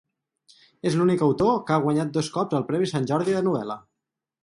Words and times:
És 0.91 0.97
l'únic 1.01 1.21
autor 1.27 1.61
que 1.69 1.77
ha 1.77 1.79
guanyat 1.85 2.17
dos 2.17 2.33
cops 2.39 2.61
el 2.63 2.69
Premi 2.73 2.93
Sant 2.97 3.11
Jordi 3.13 3.41
de 3.41 3.49
novel·la. 3.51 3.81